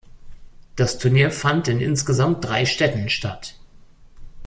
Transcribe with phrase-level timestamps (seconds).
[0.75, 3.59] Das Turnier fand in insgesamt drei Städten statt.